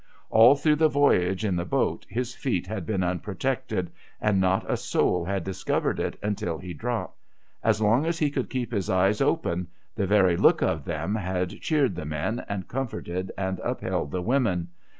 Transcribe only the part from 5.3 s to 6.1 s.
discovered